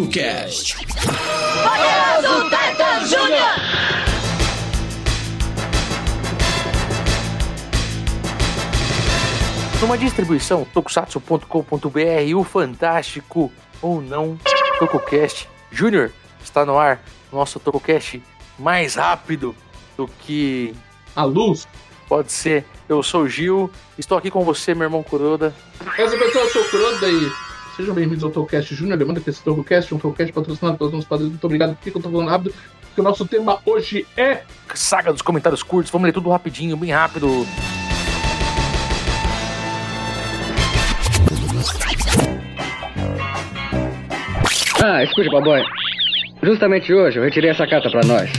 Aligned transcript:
TokuCast. 0.00 0.76
Poderoso 0.76 2.48
Titan 2.48 3.06
Júnior! 3.06 3.60
Numa 9.82 9.98
distribuição 9.98 10.64
tokusatsu.com.br, 10.72 12.36
o 12.36 12.44
fantástico 12.44 13.52
ou 13.82 14.00
não 14.00 14.38
TokuCast 14.78 15.48
Júnior 15.70 16.12
está 16.42 16.64
no 16.64 16.78
ar, 16.78 17.02
nosso 17.32 17.58
TokuCast 17.60 18.22
mais 18.58 18.94
rápido 18.94 19.54
do 19.96 20.06
que 20.08 20.74
A 21.14 21.24
luz. 21.24 21.66
pode 22.08 22.32
ser. 22.32 22.64
Eu 22.88 23.02
sou 23.02 23.22
o 23.22 23.28
Gil, 23.28 23.70
estou 23.98 24.18
aqui 24.18 24.30
com 24.30 24.44
você, 24.44 24.74
meu 24.74 24.84
irmão 24.84 25.02
Kuroda. 25.02 25.54
Essa 25.96 26.16
pessoa 26.16 26.44
eu 26.44 26.50
sou 26.50 26.62
o 26.62 26.68
Kuroda 26.70 27.08
e 27.08 27.32
sejam 27.80 27.94
bem-vindos 27.94 28.22
ao 28.22 28.30
Tolcast 28.30 28.74
Júnior. 28.74 28.98
Lembrando 28.98 29.22
que 29.22 29.30
esse 29.30 29.42
Tolcast 29.42 29.90
é 29.90 29.96
um 29.96 29.98
Tolcast 29.98 30.32
patrocinado 30.32 30.76
pelos 30.76 30.92
nossos 30.92 31.08
padrinhos. 31.08 31.32
Muito 31.32 31.44
obrigado. 31.44 31.74
Por 31.74 31.82
que 31.82 31.96
eu 31.96 32.02
tô 32.02 32.10
falando 32.10 32.28
rápido? 32.28 32.54
Porque 32.82 33.00
o 33.00 33.04
nosso 33.04 33.26
tema 33.26 33.58
hoje 33.64 34.06
é 34.16 34.42
Saga 34.74 35.12
dos 35.12 35.22
comentários 35.22 35.62
curtos, 35.62 35.90
vamos 35.90 36.06
ler 36.06 36.12
tudo 36.12 36.30
rapidinho, 36.30 36.76
bem 36.76 36.90
rápido. 36.90 37.46
Ah, 44.82 45.02
escute, 45.04 45.30
Baboy. 45.30 45.62
Justamente 46.42 46.92
hoje 46.92 47.18
eu 47.18 47.24
retirei 47.24 47.50
essa 47.50 47.66
carta 47.66 47.90
pra 47.90 48.02
nós. 48.04 48.30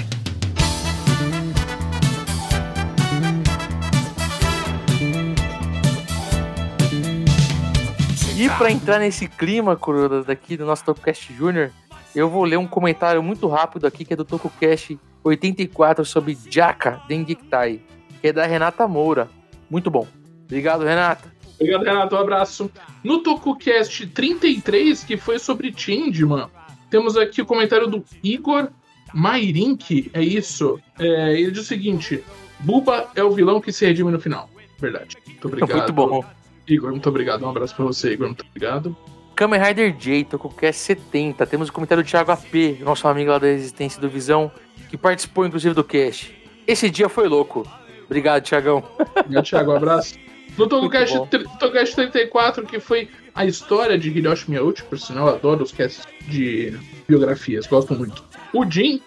E 8.42 8.50
pra 8.58 8.72
entrar 8.72 8.98
nesse 8.98 9.28
clima, 9.28 9.76
Kuroda, 9.76 10.24
daqui 10.24 10.58
do 10.58 10.66
nosso 10.66 10.84
TokuCast 10.84 11.32
Júnior, 11.32 11.70
eu 12.16 12.28
vou 12.28 12.44
ler 12.44 12.58
um 12.58 12.66
comentário 12.66 13.22
muito 13.22 13.48
rápido 13.48 13.86
aqui 13.86 14.04
que 14.04 14.14
é 14.14 14.16
do 14.16 14.26
TokuCast 14.26 14.98
84 15.24 16.04
sobre 16.04 16.36
Jaka 16.50 17.04
Dengitai, 17.08 17.80
que 18.20 18.30
é 18.30 18.34
da 18.34 18.44
Renata 18.48 18.88
Moura. 18.88 19.30
Muito 19.70 19.92
bom. 19.92 20.08
Obrigado, 20.46 20.84
Renata. 20.84 21.32
Obrigado, 21.60 21.84
Renato. 21.84 22.16
Um 22.16 22.20
abraço. 22.20 22.72
No 23.04 23.22
TokuCast 23.22 24.08
33, 24.08 25.04
que 25.04 25.18
foi 25.18 25.38
sobre 25.38 25.72
Changeman, 25.78 26.50
temos 26.90 27.16
aqui 27.16 27.44
o 27.44 27.46
comentário 27.46 27.86
do 27.86 28.04
Igor 28.24 28.70
Mairink. 29.14 30.10
É 30.16 30.22
isso. 30.24 30.80
É, 30.98 31.40
ele 31.40 31.52
diz 31.52 31.62
o 31.62 31.66
seguinte: 31.66 32.24
Buba 32.60 33.08
é 33.16 33.24
o 33.24 33.30
vilão 33.30 33.62
que 33.62 33.72
se 33.72 33.86
redime 33.86 34.10
no 34.10 34.20
final. 34.20 34.50
Verdade. 34.80 35.16
Muito 35.28 35.48
obrigado. 35.48 35.78
Muito 35.78 35.94
bom. 35.94 36.26
Igor, 36.68 36.92
muito 36.92 37.08
obrigado. 37.10 37.44
Um 37.46 37.50
abraço 37.50 37.76
pra 37.76 37.86
você, 37.86 38.14
Igor. 38.14 38.28
Muito 38.28 38.46
obrigado. 38.48 38.96
Kamen 39.36 39.60
Rider 39.62 39.96
J, 39.98 40.26
TokuCast 40.26 40.82
70. 40.82 41.46
Temos 41.48 41.70
o 41.70 41.74
comentário 41.74 42.04
do 42.04 42.08
Thiago 42.08 42.32
AP, 42.32 42.80
nosso 42.82 43.08
amigo 43.08 43.32
lá 43.32 43.40
da 43.40 43.48
Resistência 43.48 44.00
do 44.00 44.10
Visão, 44.10 44.52
que 44.90 44.98
participou 44.98 45.46
inclusive 45.46 45.74
do 45.74 45.84
cast. 45.84 46.36
Esse 46.68 46.90
dia 46.90 47.10
foi 47.10 47.28
louco. 47.28 47.66
Obrigado, 48.06 48.44
Thiagão. 48.44 48.84
Obrigado, 49.18 49.46
Thiago. 49.46 49.72
Um 49.72 49.76
abraço. 49.78 50.16
No 50.58 50.68
Tokocast, 50.68 51.18
bom. 51.18 51.26
tri- 51.28 51.46
Tokocast 51.60 51.96
34, 51.96 52.66
que 52.66 52.80
foi 52.80 53.10
a 53.34 53.46
história 53.46 53.98
de 53.98 54.10
Hiroshi 54.10 54.52
Miyauchi, 54.52 54.84
por 54.84 55.00
sinal, 55.00 55.30
adoro 55.30 55.64
os 55.64 55.72
casts 55.72 56.06
de 56.28 56.78
biografias, 57.08 57.66
gosto 57.66 57.94
muito. 57.96 58.22
O 58.54 58.70
Jim, 58.70 59.02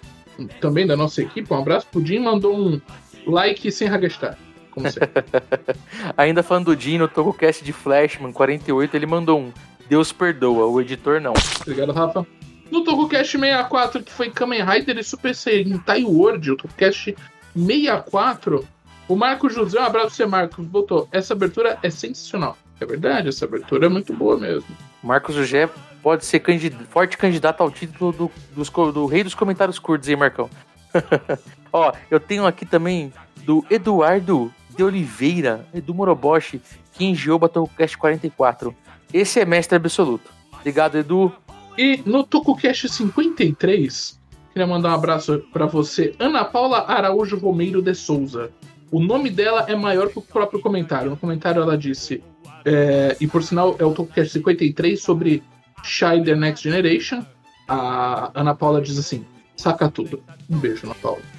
também 0.59 0.87
da 0.87 0.97
nossa 0.97 1.21
equipe, 1.21 1.53
um 1.53 1.57
abraço 1.59 1.85
pro 1.91 2.03
Jim, 2.03 2.17
mandou 2.19 2.57
um 2.57 2.81
like 3.27 3.71
sem 3.71 3.87
ragastar, 3.87 4.37
como 4.75 4.91
sempre. 4.91 5.23
Ainda 6.15 6.43
falando 6.43 6.65
do 6.65 6.75
Dino, 6.75 7.07
TokuCast 7.07 7.63
de 7.63 7.73
Flashman 7.73 8.31
48, 8.31 8.95
ele 8.95 9.05
mandou 9.07 9.39
um. 9.39 9.51
Deus 9.89 10.11
perdoa, 10.11 10.65
o 10.67 10.79
editor 10.81 11.19
não. 11.21 11.33
Obrigado, 11.61 11.91
Rafa. 11.91 12.25
No 12.71 12.83
Tokocast 12.83 13.31
64, 13.37 14.03
que 14.03 14.11
foi 14.11 14.29
Kamen 14.31 14.63
Rider 14.63 14.97
e 14.97 15.03
Super 15.03 15.35
Sentai 15.35 16.03
World, 16.03 16.51
o 16.51 16.57
Tokocast 16.57 17.15
64, 17.55 18.67
o 19.07 19.15
Marco 19.15 19.49
José, 19.49 19.79
um 19.79 19.83
abraço 19.83 20.07
pra 20.07 20.15
você, 20.15 20.25
Marcos, 20.25 20.65
botou, 20.65 21.07
essa 21.11 21.33
abertura 21.33 21.77
é 21.83 21.89
sensacional. 21.89 22.57
É 22.79 22.85
verdade, 22.85 23.29
essa 23.29 23.45
abertura 23.45 23.85
é 23.85 23.89
muito 23.89 24.11
boa 24.13 24.37
mesmo. 24.37 24.67
Marcos 25.01 25.35
José 25.35 25.69
pode 26.01 26.25
ser 26.25 26.39
candid- 26.39 26.75
forte 26.89 27.17
candidato 27.17 27.61
ao 27.61 27.71
título 27.71 28.11
do, 28.11 28.31
dos 28.55 28.69
do 28.69 29.05
rei 29.05 29.23
dos 29.23 29.35
comentários 29.35 29.79
curtos, 29.79 30.09
hein, 30.09 30.15
Marcão? 30.15 30.49
Ó, 31.71 31.93
eu 32.09 32.19
tenho 32.19 32.45
aqui 32.45 32.65
também 32.65 33.13
do 33.45 33.63
Eduardo 33.69 34.51
de 34.75 34.83
Oliveira, 34.83 35.65
Edu 35.73 35.93
Moroboshi, 35.93 36.61
que 36.93 37.05
enviou 37.05 37.39
o 37.41 37.49
TokuCast 37.49 37.97
44. 37.97 38.75
Esse 39.13 39.39
é 39.39 39.45
mestre 39.45 39.75
absoluto. 39.75 40.29
Obrigado, 40.59 40.97
Edu. 40.97 41.31
E 41.77 42.01
no 42.05 42.23
TokuCast 42.23 42.89
53, 42.89 44.19
queria 44.53 44.67
mandar 44.67 44.89
um 44.89 44.93
abraço 44.93 45.43
pra 45.51 45.65
você, 45.65 46.15
Ana 46.19 46.45
Paula 46.45 46.85
Araújo 46.87 47.37
Romeiro 47.37 47.81
de 47.81 47.93
Souza. 47.93 48.51
O 48.91 48.99
nome 48.99 49.29
dela 49.29 49.65
é 49.67 49.75
maior 49.75 50.09
que 50.09 50.19
o 50.19 50.21
próprio 50.21 50.61
comentário. 50.61 51.09
No 51.09 51.17
comentário 51.17 51.61
ela 51.61 51.77
disse, 51.77 52.23
é, 52.63 53.17
e 53.19 53.27
por 53.27 53.43
sinal 53.43 53.75
é 53.79 53.85
o 53.85 53.93
TokuCast 53.93 54.33
53 54.33 55.01
sobre 55.01 55.43
Shy 55.83 56.23
The 56.23 56.35
Next 56.35 56.63
Generation. 56.63 57.25
A 57.67 58.31
Ana 58.33 58.55
Paula 58.55 58.81
diz 58.81 58.97
assim: 58.97 59.25
saca 59.55 59.89
tudo. 59.89 60.23
Um 60.49 60.57
beijo, 60.57 60.85
Ana 60.85 60.95
Paula. 60.95 61.21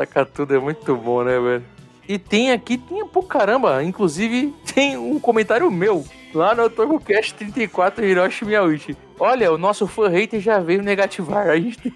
Sacar 0.00 0.24
tudo 0.24 0.54
é 0.54 0.58
muito 0.58 0.96
bom, 0.96 1.22
né, 1.22 1.38
velho? 1.38 1.64
E 2.08 2.18
tem 2.18 2.52
aqui, 2.52 2.78
tem 2.78 3.06
por 3.06 3.24
caramba, 3.24 3.84
inclusive 3.84 4.54
tem 4.74 4.96
um 4.96 5.20
comentário 5.20 5.70
meu 5.70 6.02
lá 6.32 6.54
no 6.54 6.70
TokuCast 6.70 7.34
34 7.34 8.02
Hiroshi 8.02 8.46
Miyauchi. 8.46 8.96
Olha, 9.18 9.52
o 9.52 9.58
nosso 9.58 9.86
fã 9.86 10.08
hater 10.08 10.40
já 10.40 10.58
veio 10.58 10.82
negativar. 10.82 11.50
A 11.50 11.60
gente 11.60 11.92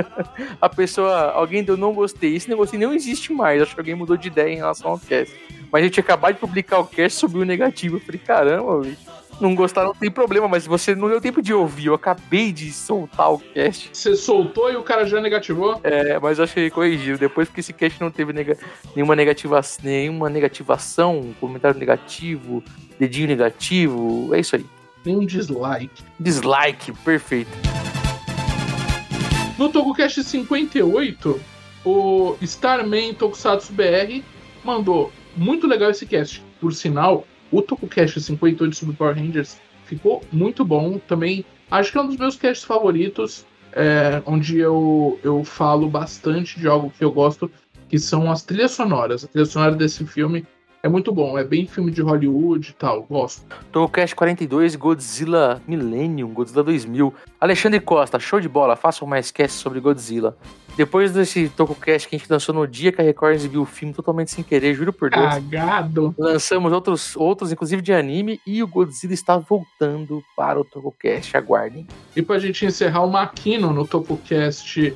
a 0.58 0.68
pessoa, 0.70 1.32
alguém 1.32 1.62
deu 1.62 1.76
não 1.76 1.92
gostei. 1.92 2.34
Esse 2.34 2.48
negócio 2.48 2.78
não 2.78 2.94
existe 2.94 3.34
mais. 3.34 3.60
Acho 3.60 3.74
que 3.74 3.80
alguém 3.82 3.94
mudou 3.94 4.16
de 4.16 4.28
ideia 4.28 4.50
em 4.50 4.56
relação 4.56 4.92
ao 4.92 4.98
cast. 4.98 5.36
Mas 5.70 5.82
a 5.82 5.84
gente 5.84 6.00
acabou 6.00 6.32
de 6.32 6.38
publicar 6.38 6.78
o 6.78 6.86
cast 6.86 7.18
sobre 7.18 7.38
o 7.38 7.44
negativo. 7.44 7.96
Eu 7.96 8.00
falei, 8.00 8.20
caramba, 8.24 8.80
bicho. 8.80 8.96
Não 9.42 9.56
gostar 9.56 9.82
não 9.82 9.92
tem 9.92 10.08
problema, 10.08 10.46
mas 10.46 10.64
você 10.64 10.94
não 10.94 11.08
deu 11.08 11.20
tempo 11.20 11.42
de 11.42 11.52
ouvir. 11.52 11.86
Eu 11.86 11.94
acabei 11.94 12.52
de 12.52 12.70
soltar 12.72 13.32
o 13.32 13.38
cast. 13.40 13.90
Você 13.92 14.14
soltou 14.14 14.70
e 14.72 14.76
o 14.76 14.82
cara 14.84 15.04
já 15.04 15.20
negativou? 15.20 15.80
É, 15.82 16.16
mas 16.20 16.38
eu 16.38 16.44
achei 16.44 16.68
que 16.68 16.74
corrigiu. 16.74 17.18
Depois 17.18 17.48
que 17.48 17.58
esse 17.58 17.72
cast 17.72 18.00
não 18.00 18.08
teve 18.08 18.32
nega- 18.32 18.56
nenhuma, 18.94 19.16
negativa, 19.16 19.60
nenhuma 19.82 20.30
negativação, 20.30 21.34
comentário 21.40 21.76
negativo, 21.76 22.62
dedinho 23.00 23.26
negativo, 23.26 24.32
é 24.32 24.38
isso 24.38 24.54
aí. 24.54 24.64
Nenhum 25.04 25.26
dislike. 25.26 26.04
Dislike, 26.20 26.92
perfeito. 27.04 27.50
No 29.58 29.68
TokuCast 29.70 30.22
58, 30.22 31.40
o 31.84 32.36
Starman 32.42 33.12
Tokusatsu 33.14 33.72
BR 33.72 34.22
mandou 34.64 35.12
muito 35.36 35.66
legal 35.66 35.90
esse 35.90 36.06
cast. 36.06 36.40
Por 36.60 36.72
sinal, 36.72 37.26
o 37.52 37.60
TokuCast 37.62 38.20
58 38.20 38.74
sobre 38.74 38.96
Power 38.96 39.14
Rangers 39.14 39.60
ficou 39.84 40.24
muito 40.32 40.64
bom. 40.64 40.98
Também 41.06 41.44
acho 41.70 41.92
que 41.92 41.98
é 41.98 42.00
um 42.00 42.06
dos 42.06 42.16
meus 42.16 42.34
casts 42.34 42.64
favoritos, 42.64 43.44
é, 43.72 44.22
onde 44.26 44.58
eu, 44.58 45.20
eu 45.22 45.44
falo 45.44 45.88
bastante 45.88 46.58
de 46.58 46.66
algo 46.66 46.90
que 46.90 47.04
eu 47.04 47.12
gosto, 47.12 47.50
que 47.88 47.98
são 47.98 48.30
as 48.30 48.42
trilhas 48.42 48.72
sonoras. 48.72 49.24
A 49.24 49.28
trilha 49.28 49.44
sonora 49.44 49.74
desse 49.74 50.04
filme 50.06 50.46
é 50.82 50.88
muito 50.88 51.12
bom, 51.12 51.38
é 51.38 51.44
bem 51.44 51.64
filme 51.64 51.92
de 51.92 52.02
Hollywood 52.02 52.70
e 52.70 52.72
tal, 52.72 53.04
gosto. 53.04 53.46
Tocast 53.70 54.16
42, 54.16 54.74
Godzilla 54.74 55.62
Millennium, 55.68 56.32
Godzilla 56.32 56.64
2000. 56.64 57.14
Alexandre 57.40 57.78
Costa, 57.78 58.18
show 58.18 58.40
de 58.40 58.48
bola, 58.48 58.74
façam 58.74 59.06
mais 59.06 59.30
cast 59.30 59.58
sobre 59.58 59.78
Godzilla. 59.78 60.36
Depois 60.76 61.12
desse 61.12 61.48
TokuCast 61.50 62.08
que 62.08 62.16
a 62.16 62.18
gente 62.18 62.30
lançou 62.30 62.54
no 62.54 62.66
dia 62.66 62.90
que 62.90 63.00
a 63.00 63.04
Record 63.04 63.34
exibiu 63.34 63.62
o 63.62 63.66
filme 63.66 63.92
totalmente 63.92 64.30
sem 64.30 64.42
querer, 64.42 64.74
juro 64.74 64.92
por 64.92 65.10
Deus. 65.10 65.34
Cagado! 65.34 66.14
Lançamos 66.18 66.72
outros, 66.72 67.14
outros, 67.14 67.52
inclusive 67.52 67.82
de 67.82 67.92
anime, 67.92 68.40
e 68.46 68.62
o 68.62 68.66
Godzilla 68.66 69.12
está 69.12 69.36
voltando 69.36 70.22
para 70.34 70.58
o 70.58 70.64
TokuCast. 70.64 71.36
Aguardem. 71.36 71.86
E 72.16 72.22
pra 72.22 72.38
gente 72.38 72.64
encerrar 72.64 73.02
o 73.02 73.10
Makino 73.10 73.72
no 73.72 73.86
TopoCast 73.86 74.94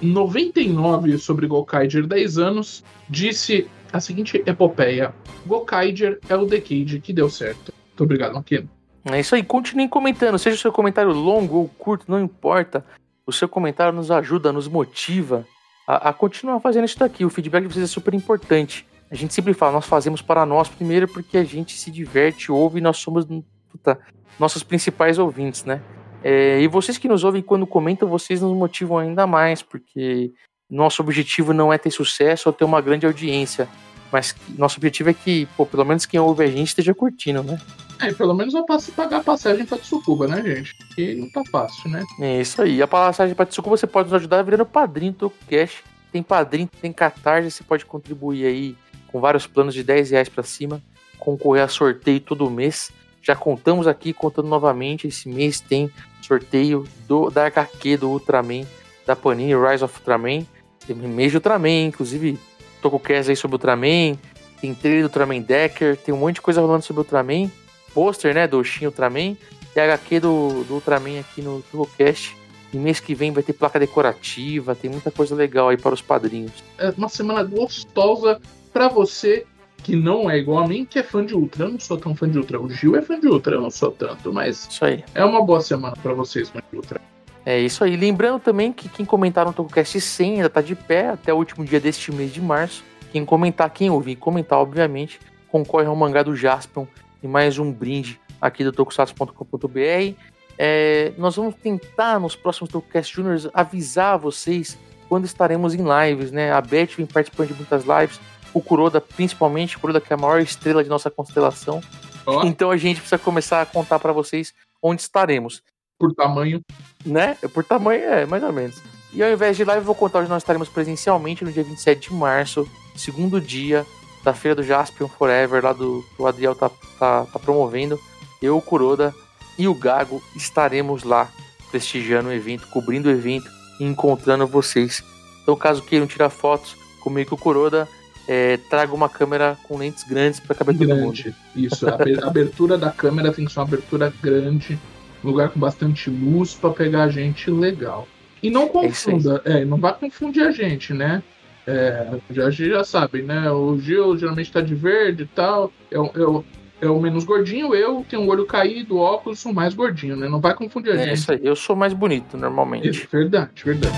99 0.00 1.18
sobre 1.18 1.46
Gokaiger 1.46 2.06
10 2.06 2.38
anos, 2.38 2.84
disse 3.08 3.66
a 3.92 4.00
seguinte 4.00 4.42
epopeia: 4.46 5.14
Gokaiger 5.46 6.18
é 6.28 6.36
o 6.36 6.44
Decade 6.44 7.00
que 7.00 7.12
deu 7.12 7.30
certo. 7.30 7.72
Muito 7.88 8.04
obrigado, 8.04 8.34
Makino. 8.34 8.68
É 9.04 9.20
isso 9.20 9.34
aí, 9.34 9.42
continuem 9.42 9.88
comentando, 9.88 10.38
seja 10.38 10.56
o 10.56 10.60
seu 10.60 10.72
comentário 10.72 11.12
longo 11.12 11.56
ou 11.56 11.68
curto, 11.68 12.04
não 12.08 12.20
importa. 12.20 12.84
O 13.28 13.32
seu 13.32 13.46
comentário 13.46 13.92
nos 13.92 14.10
ajuda, 14.10 14.50
nos 14.50 14.66
motiva 14.66 15.46
a, 15.86 16.08
a 16.08 16.12
continuar 16.14 16.60
fazendo 16.60 16.86
isso 16.86 16.98
daqui. 16.98 17.26
O 17.26 17.28
feedback 17.28 17.62
de 17.66 17.74
vocês 17.74 17.84
é 17.84 17.86
super 17.86 18.14
importante. 18.14 18.86
A 19.10 19.14
gente 19.14 19.34
sempre 19.34 19.52
fala, 19.52 19.72
nós 19.72 19.84
fazemos 19.84 20.22
para 20.22 20.46
nós 20.46 20.66
primeiro 20.66 21.06
porque 21.06 21.36
a 21.36 21.44
gente 21.44 21.76
se 21.76 21.90
diverte, 21.90 22.50
ouve 22.50 22.78
e 22.78 22.80
nós 22.80 22.96
somos 22.96 23.26
puta, 23.70 24.00
nossos 24.40 24.62
principais 24.62 25.18
ouvintes, 25.18 25.62
né? 25.62 25.82
É, 26.24 26.58
e 26.62 26.66
vocês 26.68 26.96
que 26.96 27.06
nos 27.06 27.22
ouvem 27.22 27.42
quando 27.42 27.66
comentam, 27.66 28.08
vocês 28.08 28.40
nos 28.40 28.56
motivam 28.56 28.96
ainda 28.96 29.26
mais, 29.26 29.60
porque 29.60 30.32
nosso 30.70 31.02
objetivo 31.02 31.52
não 31.52 31.70
é 31.70 31.76
ter 31.76 31.90
sucesso 31.90 32.48
ou 32.48 32.52
ter 32.54 32.64
uma 32.64 32.80
grande 32.80 33.04
audiência, 33.04 33.68
mas 34.10 34.34
nosso 34.56 34.78
objetivo 34.78 35.10
é 35.10 35.14
que, 35.14 35.46
pô, 35.56 35.66
pelo 35.66 35.84
menos 35.84 36.06
quem 36.06 36.18
ouve 36.18 36.44
a 36.44 36.46
gente 36.46 36.68
esteja 36.68 36.94
curtindo, 36.94 37.42
né? 37.42 37.58
É, 38.00 38.12
pelo 38.12 38.34
menos 38.34 38.54
eu 38.54 38.64
passo 38.64 38.92
pagar 38.92 39.18
a 39.18 39.24
passagem 39.24 39.66
pra 39.66 39.76
Tsukuba, 39.76 40.28
né, 40.28 40.42
gente? 40.42 40.74
Que 40.94 41.14
não 41.14 41.28
tá 41.30 41.42
fácil, 41.50 41.90
né? 41.90 42.04
É 42.20 42.40
isso 42.40 42.62
aí. 42.62 42.80
A 42.80 42.86
passagem 42.86 43.34
pra 43.34 43.44
Tsukuba 43.44 43.76
você 43.76 43.86
pode 43.86 44.08
nos 44.08 44.14
ajudar 44.14 44.42
virando 44.42 44.64
padrinho 44.64 45.12
do 45.12 45.30
Cash. 45.48 45.82
Tem 46.12 46.22
padrinho, 46.22 46.68
tem 46.80 46.92
catarse, 46.92 47.50
você 47.50 47.64
pode 47.64 47.84
contribuir 47.84 48.46
aí 48.46 48.76
com 49.08 49.20
vários 49.20 49.46
planos 49.46 49.74
de 49.74 49.82
10 49.82 50.10
reais 50.12 50.28
pra 50.28 50.42
cima. 50.42 50.80
Concorrer 51.18 51.64
a 51.64 51.68
sorteio 51.68 52.20
todo 52.20 52.48
mês. 52.48 52.92
Já 53.20 53.34
contamos 53.34 53.86
aqui, 53.86 54.12
contando 54.12 54.48
novamente, 54.48 55.08
esse 55.08 55.28
mês 55.28 55.60
tem 55.60 55.90
sorteio 56.22 56.86
do, 57.06 57.28
da 57.30 57.46
HQ 57.46 57.96
do 57.96 58.10
Ultraman, 58.10 58.64
da 59.04 59.16
Panini 59.16 59.54
Rise 59.54 59.82
of 59.82 59.98
Ultraman. 59.98 60.46
Tem 60.86 60.96
mês 60.96 61.32
de 61.32 61.36
Ultraman, 61.36 61.86
inclusive 61.86 62.38
tô 62.80 62.90
com 62.90 62.96
o 62.96 63.00
Cass 63.00 63.28
aí 63.28 63.36
sobre 63.36 63.54
Ultraman. 63.54 64.16
Tem 64.60 64.74
trailer 64.74 65.02
do 65.02 65.06
Ultraman 65.06 65.40
Decker, 65.40 65.96
tem 65.96 66.12
um 66.14 66.18
monte 66.18 66.36
de 66.36 66.40
coisa 66.40 66.60
rolando 66.60 66.84
sobre 66.84 67.00
Ultraman 67.00 67.50
pôster, 67.98 68.32
né, 68.32 68.46
do 68.46 68.62
Shin 68.62 68.86
Ultraman 68.86 69.36
e 69.74 69.80
HQ 69.80 70.20
do, 70.20 70.64
do 70.64 70.74
Ultraman 70.74 71.20
aqui 71.20 71.42
no 71.42 71.62
Tullocast. 71.62 72.36
E 72.72 72.76
mês 72.76 73.00
que 73.00 73.14
vem 73.14 73.32
vai 73.32 73.42
ter 73.42 73.54
placa 73.54 73.80
decorativa, 73.80 74.74
tem 74.74 74.90
muita 74.90 75.10
coisa 75.10 75.34
legal 75.34 75.70
aí 75.70 75.76
para 75.76 75.94
os 75.94 76.02
padrinhos. 76.02 76.52
É 76.76 76.92
uma 76.96 77.08
semana 77.08 77.42
gostosa 77.42 78.40
para 78.72 78.88
você 78.88 79.46
que 79.82 79.96
não 79.96 80.30
é 80.30 80.36
igual 80.38 80.64
a 80.64 80.68
mim, 80.68 80.84
que 80.84 80.98
é 80.98 81.02
fã 81.02 81.24
de 81.24 81.34
Ultra. 81.34 81.64
Eu 81.64 81.70
não 81.70 81.80
sou 81.80 81.96
tão 81.96 82.14
fã 82.14 82.28
de 82.28 82.38
Ultra. 82.38 82.60
O 82.60 82.68
Gil 82.68 82.94
é 82.94 83.00
fã 83.00 83.18
de 83.18 83.26
Ultra, 83.26 83.56
eu 83.56 83.60
não 83.62 83.70
sou 83.70 83.90
tanto, 83.90 84.32
mas 84.32 84.68
Isso 84.70 84.84
aí. 84.84 85.02
é 85.14 85.24
uma 85.24 85.42
boa 85.42 85.60
semana 85.60 85.96
para 86.02 86.12
vocês, 86.12 86.50
fã 86.50 86.60
de 86.70 86.76
Ultra. 86.76 87.00
É 87.48 87.58
isso 87.58 87.82
aí. 87.82 87.96
Lembrando 87.96 88.38
também 88.38 88.70
que 88.70 88.90
quem 88.90 89.06
comentar 89.06 89.46
no 89.46 89.54
TocoCast 89.54 89.98
100 89.98 90.34
ainda 90.34 90.50
tá 90.50 90.60
de 90.60 90.74
pé 90.74 91.08
até 91.08 91.32
o 91.32 91.36
último 91.38 91.64
dia 91.64 91.80
deste 91.80 92.12
mês 92.12 92.30
de 92.30 92.42
março. 92.42 92.84
Quem 93.10 93.24
comentar, 93.24 93.70
quem 93.70 93.88
ouvir 93.88 94.16
comentar, 94.16 94.58
obviamente, 94.58 95.18
concorre 95.48 95.86
ao 95.86 95.96
mangá 95.96 96.22
do 96.22 96.36
Jaspion 96.36 96.84
e 97.22 97.26
mais 97.26 97.58
um 97.58 97.72
brinde 97.72 98.20
aqui 98.38 98.62
do 98.62 98.70
tokusatsu.com.br. 98.70 100.14
É, 100.58 101.12
nós 101.16 101.36
vamos 101.36 101.54
tentar 101.54 102.20
nos 102.20 102.36
próximos 102.36 102.70
TokuCast 102.70 103.14
Juniors 103.14 103.48
avisar 103.54 104.18
vocês 104.18 104.76
quando 105.08 105.24
estaremos 105.24 105.74
em 105.74 105.82
lives, 105.82 106.30
né? 106.30 106.52
A 106.52 106.60
Beth 106.60 106.96
vem 106.98 107.06
participando 107.06 107.48
de 107.48 107.54
muitas 107.54 107.82
lives, 107.82 108.20
o 108.52 108.60
Kuroda 108.60 109.00
principalmente, 109.00 109.78
o 109.78 109.80
Kuroda 109.80 110.02
que 110.02 110.12
é 110.12 110.16
a 110.16 110.20
maior 110.20 110.38
estrela 110.38 110.84
de 110.84 110.90
nossa 110.90 111.10
constelação. 111.10 111.80
Ó, 112.26 112.44
Então 112.44 112.70
a 112.70 112.76
gente 112.76 113.00
precisa 113.00 113.16
começar 113.16 113.62
a 113.62 113.64
contar 113.64 113.98
para 113.98 114.12
vocês 114.12 114.52
onde 114.82 115.00
estaremos, 115.00 115.62
por 115.98 116.14
tamanho. 116.14 116.60
né? 117.04 117.36
Por 117.52 117.64
tamanho, 117.64 118.02
é, 118.04 118.26
mais 118.26 118.42
ou 118.42 118.52
menos. 118.52 118.80
E 119.12 119.22
ao 119.22 119.30
invés 119.32 119.56
de 119.56 119.64
live, 119.64 119.80
eu 119.82 119.86
vou 119.86 119.94
contar 119.94 120.20
onde 120.20 120.28
nós 120.28 120.42
estaremos 120.42 120.68
presencialmente 120.68 121.44
no 121.44 121.50
dia 121.52 121.62
27 121.64 122.10
de 122.10 122.14
março, 122.14 122.68
segundo 122.94 123.40
dia 123.40 123.84
da 124.22 124.34
Feira 124.34 124.54
do 124.54 124.62
Jaspion 124.62 125.08
Forever, 125.08 125.64
lá 125.64 125.72
do 125.72 126.04
que 126.14 126.22
o 126.22 126.26
Adriel 126.26 126.54
tá, 126.54 126.70
tá, 126.98 127.24
tá 127.24 127.38
promovendo. 127.38 127.98
Eu, 128.42 128.56
o 128.56 128.62
Kuroda 128.62 129.14
e 129.58 129.66
o 129.66 129.74
Gago 129.74 130.22
estaremos 130.36 131.02
lá 131.02 131.28
prestigiando 131.70 132.28
o 132.28 132.32
evento, 132.32 132.66
cobrindo 132.68 133.08
o 133.08 133.12
evento 133.12 133.48
e 133.80 133.84
encontrando 133.84 134.46
vocês. 134.46 135.02
Então, 135.42 135.56
caso 135.56 135.82
queiram 135.82 136.06
tirar 136.06 136.30
fotos 136.30 136.76
comigo 137.00 137.30
com 137.30 137.36
o 137.36 137.38
Kuroda, 137.38 137.88
é, 138.28 138.58
traga 138.68 138.92
uma 138.94 139.08
câmera 139.08 139.56
com 139.66 139.78
lentes 139.78 140.04
grandes 140.04 140.38
para 140.38 140.54
caber 140.54 140.76
todo 140.76 140.88
mundo. 140.94 141.14
Grande. 141.22 141.34
Isso, 141.56 141.88
a 141.88 141.94
abe- 141.94 142.22
a 142.22 142.26
abertura 142.26 142.76
da 142.76 142.90
câmera 142.90 143.32
tem 143.32 143.46
que 143.46 143.52
ser 143.52 143.58
uma 143.60 143.64
abertura 143.66 144.12
grande, 144.22 144.78
lugar 145.22 145.50
com 145.50 145.58
bastante 145.60 146.08
luz 146.10 146.54
para 146.54 146.70
pegar 146.70 147.04
a 147.04 147.08
gente 147.08 147.50
legal. 147.50 148.06
E 148.42 148.50
não 148.50 148.64
É 148.64 148.68
confunda, 148.68 149.42
é, 149.44 149.64
não 149.64 149.78
vai 149.78 149.92
confundir 149.94 150.46
a 150.46 150.50
gente, 150.52 150.92
né? 150.94 151.22
É, 151.66 152.06
já, 152.30 152.48
já 152.50 152.82
sabem, 152.84 153.22
né? 153.24 153.50
O 153.50 153.76
Gil 153.78 154.16
geralmente 154.16 154.50
tá 154.52 154.60
de 154.60 154.74
verde 154.74 155.24
e 155.24 155.26
tal. 155.26 155.70
É, 155.90 155.98
o- 155.98 156.10
é, 156.14 156.20
o- 156.20 156.44
é 156.80 156.88
o 156.88 157.00
menos 157.00 157.24
gordinho, 157.24 157.74
eu 157.74 158.06
tenho 158.08 158.22
um 158.22 158.28
olho 158.28 158.46
caído, 158.46 158.96
óculos, 158.96 159.40
sou 159.40 159.52
mais 159.52 159.74
gordinho, 159.74 160.16
né? 160.16 160.28
Não 160.28 160.40
vai 160.40 160.54
confundir 160.54 160.92
a 160.92 160.94
É 160.94 161.04
gente. 161.06 161.14
isso 161.18 161.32
aí. 161.32 161.40
Eu 161.42 161.56
sou 161.56 161.74
mais 161.76 161.92
bonito 161.92 162.36
normalmente. 162.38 162.88
Isso, 162.88 163.06
verdade, 163.10 163.50
verdade. 163.64 163.96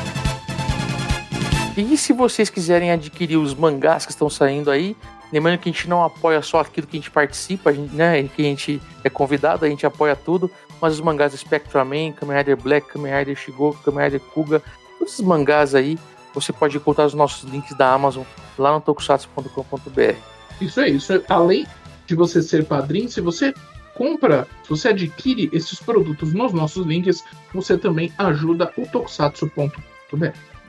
E 1.76 1.96
se 1.96 2.12
vocês 2.12 2.50
quiserem 2.50 2.90
adquirir 2.90 3.36
os 3.36 3.54
mangás 3.54 4.04
que 4.04 4.12
estão 4.12 4.28
saindo 4.28 4.70
aí, 4.70 4.96
lembrando 5.32 5.58
que 5.58 5.68
a 5.68 5.72
gente 5.72 5.88
não 5.88 6.04
apoia 6.04 6.42
só 6.42 6.60
aquilo 6.60 6.86
que 6.86 6.96
a 6.96 7.00
gente 7.00 7.10
participa, 7.10 7.70
a 7.70 7.72
gente, 7.72 7.94
né, 7.94 8.22
que 8.24 8.42
a 8.42 8.44
gente 8.44 8.80
é 9.04 9.08
convidado, 9.08 9.64
a 9.64 9.68
gente 9.68 9.86
apoia 9.86 10.14
tudo, 10.16 10.50
mas 10.80 10.94
os 10.94 11.00
mangás 11.00 11.32
do 11.32 11.38
Spectraman, 11.38 12.12
Kamen 12.12 12.36
Rider 12.36 12.56
Black, 12.56 12.88
Kamen 12.88 13.12
Rider 13.18 13.36
Shigoku, 13.36 13.82
Kamen 13.82 14.04
Rider 14.04 14.20
Kuga, 14.20 14.62
todos 14.98 15.14
esses 15.14 15.24
mangás 15.24 15.74
aí, 15.74 15.98
você 16.32 16.52
pode 16.52 16.76
encontrar 16.76 17.06
os 17.06 17.14
nossos 17.14 17.48
links 17.50 17.76
da 17.76 17.92
Amazon 17.92 18.24
lá 18.58 18.72
no 18.72 18.80
tokusatsu.com.br. 18.80 20.14
Isso 20.60 20.80
é 20.80 20.88
isso. 20.88 21.22
Além 21.28 21.66
de 22.06 22.14
você 22.14 22.42
ser 22.42 22.64
padrinho, 22.64 23.08
se 23.08 23.20
você 23.20 23.54
compra, 23.94 24.46
se 24.62 24.70
você 24.70 24.88
adquire 24.88 25.50
esses 25.52 25.80
produtos 25.80 26.32
nos 26.32 26.52
nossos 26.52 26.86
links, 26.86 27.24
você 27.52 27.76
também 27.76 28.12
ajuda 28.18 28.72
o 28.76 28.86
tokusatsu.br. 28.86 30.26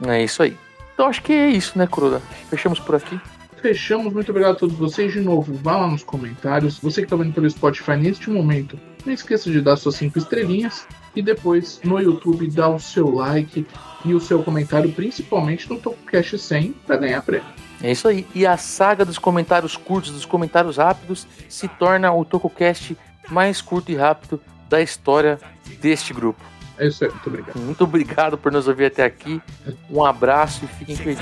É 0.07 0.23
isso 0.23 0.43
aí. 0.43 0.57
Então 0.93 1.07
acho 1.07 1.21
que 1.21 1.33
é 1.33 1.49
isso, 1.49 1.77
né, 1.77 1.87
Kuroda? 1.87 2.19
Fechamos 2.49 2.79
por 2.79 2.95
aqui. 2.95 3.19
Fechamos, 3.61 4.11
muito 4.11 4.29
obrigado 4.31 4.53
a 4.53 4.55
todos 4.55 4.75
vocês. 4.75 5.13
De 5.13 5.21
novo, 5.21 5.53
vá 5.53 5.77
lá 5.77 5.87
nos 5.87 6.03
comentários. 6.03 6.79
Você 6.79 7.01
que 7.01 7.05
está 7.05 7.15
vendo 7.15 7.33
pelo 7.33 7.49
Spotify 7.49 7.95
neste 7.95 8.29
momento, 8.29 8.79
não 9.05 9.13
esqueça 9.13 9.51
de 9.51 9.61
dar 9.61 9.77
suas 9.77 9.95
cinco 9.95 10.17
estrelinhas. 10.17 10.87
E 11.15 11.21
depois 11.21 11.79
no 11.83 11.99
YouTube, 11.99 12.49
dá 12.49 12.69
o 12.69 12.79
seu 12.79 13.13
like 13.13 13.67
e 14.05 14.13
o 14.13 14.19
seu 14.19 14.41
comentário, 14.41 14.91
principalmente 14.93 15.69
no 15.69 15.77
TokuCast 15.77 16.39
100, 16.39 16.71
para 16.87 16.97
ganhar 16.97 17.21
prêmio. 17.21 17.45
É 17.83 17.91
isso 17.91 18.07
aí. 18.07 18.25
E 18.33 18.45
a 18.45 18.57
saga 18.57 19.03
dos 19.03 19.17
comentários 19.17 19.75
curtos, 19.75 20.11
dos 20.11 20.25
comentários 20.25 20.77
rápidos, 20.77 21.27
se 21.49 21.67
torna 21.67 22.11
o 22.13 22.23
TokuCast 22.23 22.97
mais 23.29 23.61
curto 23.61 23.91
e 23.91 23.95
rápido 23.95 24.39
da 24.69 24.81
história 24.81 25.37
deste 25.81 26.13
grupo. 26.13 26.41
É 26.77 26.87
isso 26.87 27.03
aí, 27.03 27.11
muito 27.11 27.27
obrigado. 27.27 27.59
Muito 27.59 27.83
obrigado 27.83 28.37
por 28.37 28.51
nos 28.51 28.67
ouvir 28.67 28.85
até 28.85 29.03
aqui. 29.03 29.41
Um 29.89 30.03
abraço 30.03 30.65
e 30.65 30.67
fiquem 30.67 30.95
felizes. 30.95 31.21